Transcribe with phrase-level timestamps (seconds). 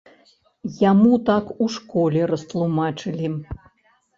[0.91, 3.27] Яму так у школе растлумачылі.